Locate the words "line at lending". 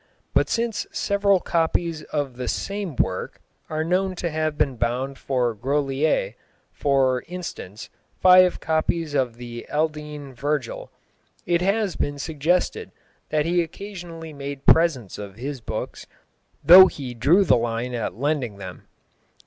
17.55-18.57